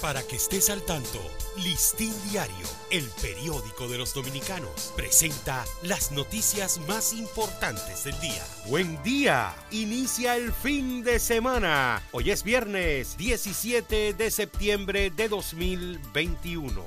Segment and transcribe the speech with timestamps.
[0.00, 1.20] Para que estés al tanto,
[1.56, 8.44] Listín Diario, el periódico de los dominicanos, presenta las noticias más importantes del día.
[8.66, 12.02] Buen día, inicia el fin de semana.
[12.12, 16.86] Hoy es viernes 17 de septiembre de 2021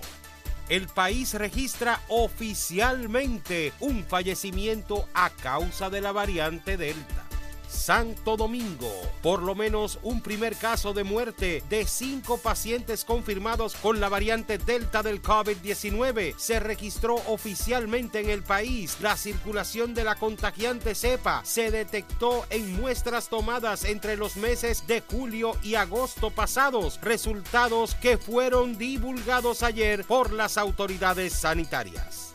[0.69, 7.28] el país registra oficialmente un fallecimiento a causa de la variante Delta.
[7.69, 8.91] Santo Domingo.
[9.21, 14.57] Por lo menos un primer caso de muerte de cinco pacientes confirmados con la variante
[14.57, 18.97] Delta del COVID-19 se registró oficialmente en el país.
[19.01, 25.01] La circulación de la contagiante cepa se detectó en muestras tomadas entre los meses de
[25.01, 32.33] julio y agosto pasados, resultados que fueron divulgados ayer por las autoridades sanitarias.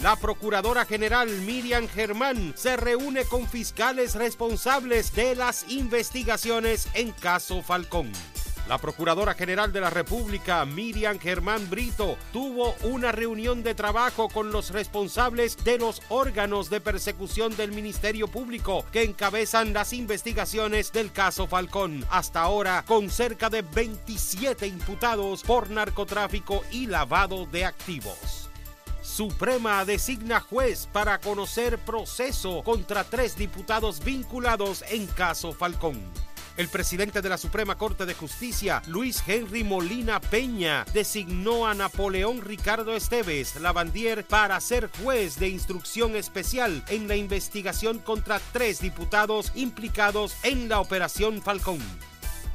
[0.00, 7.62] La Procuradora General Miriam Germán se reúne con fiscales responsables de las investigaciones en caso
[7.62, 8.12] Falcón.
[8.68, 14.52] La Procuradora General de la República, Miriam Germán Brito, tuvo una reunión de trabajo con
[14.52, 21.10] los responsables de los órganos de persecución del Ministerio Público que encabezan las investigaciones del
[21.10, 22.04] caso Falcón.
[22.10, 28.45] Hasta ahora, con cerca de 27 imputados por narcotráfico y lavado de activos.
[29.06, 36.02] Suprema designa juez para conocer proceso contra tres diputados vinculados en caso Falcón.
[36.56, 42.42] El presidente de la Suprema Corte de Justicia, Luis Henry Molina Peña, designó a Napoleón
[42.42, 49.52] Ricardo Esteves Lavandier para ser juez de instrucción especial en la investigación contra tres diputados
[49.54, 51.78] implicados en la Operación Falcón.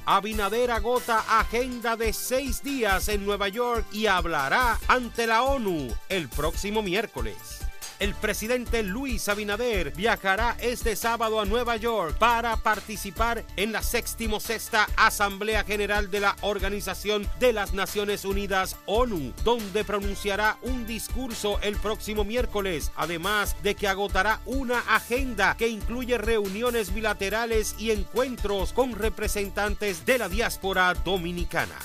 [0.06, 6.28] Abinader agota agenda de seis días en Nueva York y hablará ante la ONU el
[6.28, 7.71] próximo miércoles
[8.02, 14.40] el presidente Luis Abinader viajará este sábado a Nueva York para participar en la séptimo
[14.40, 21.60] sexta Asamblea General de la Organización de las Naciones Unidas ONU, donde pronunciará un discurso
[21.62, 28.74] el próximo miércoles, además de que agotará una agenda que incluye reuniones bilaterales y encuentros
[28.74, 31.78] con representantes de la diáspora dominicana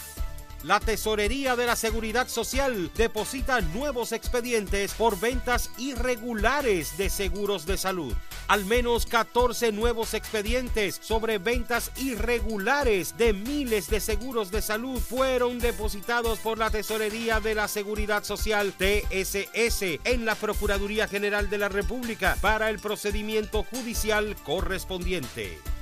[0.62, 7.76] la Tesorería de la Seguridad Social deposita nuevos expedientes por ventas irregulares de seguros de
[7.76, 8.14] salud.
[8.48, 15.58] Al menos 14 nuevos expedientes sobre ventas irregulares de miles de seguros de salud fueron
[15.58, 21.68] depositados por la Tesorería de la Seguridad Social TSS en la Procuraduría General de la
[21.68, 25.75] República para el procedimiento judicial correspondiente.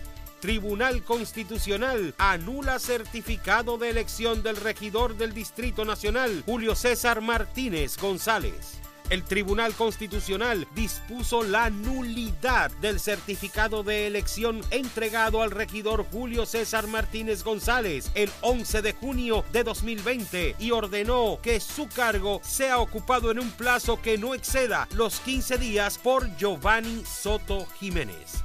[0.44, 8.78] Tribunal Constitucional anula certificado de elección del regidor del Distrito Nacional, Julio César Martínez González.
[9.08, 16.88] El Tribunal Constitucional dispuso la nulidad del certificado de elección entregado al regidor Julio César
[16.88, 23.30] Martínez González el 11 de junio de 2020 y ordenó que su cargo sea ocupado
[23.30, 28.44] en un plazo que no exceda los 15 días por Giovanni Soto Jiménez.